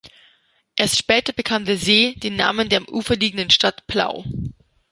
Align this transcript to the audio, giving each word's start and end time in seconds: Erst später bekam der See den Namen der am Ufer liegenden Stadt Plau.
Erst 0.77 0.97
später 0.97 1.31
bekam 1.31 1.65
der 1.65 1.77
See 1.77 2.15
den 2.15 2.35
Namen 2.35 2.69
der 2.69 2.79
am 2.79 2.87
Ufer 2.89 3.15
liegenden 3.15 3.51
Stadt 3.51 3.85
Plau. 3.85 4.25